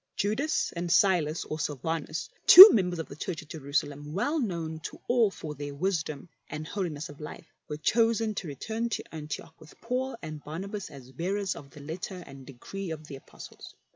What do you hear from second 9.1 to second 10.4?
Antioch with Paul and THE OLD LAW OR THE NEW?